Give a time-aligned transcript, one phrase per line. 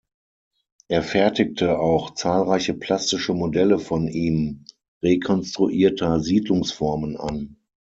[0.87, 4.65] Er fertigte auch zahlreiche plastische Modelle von ihm
[5.03, 7.57] rekonstruierter Siedlungsformen an.